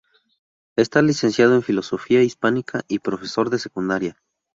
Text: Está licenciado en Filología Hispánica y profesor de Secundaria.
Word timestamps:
Está 0.77 1.03
licenciado 1.03 1.53
en 1.53 1.61
Filología 1.61 2.23
Hispánica 2.23 2.81
y 2.87 2.97
profesor 2.97 3.51
de 3.51 3.59
Secundaria. 3.59 4.17